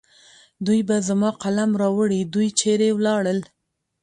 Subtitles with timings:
[0.65, 2.19] دوی به زما قلم راوړي.
[2.33, 3.39] دوی چېرې ولاړل؟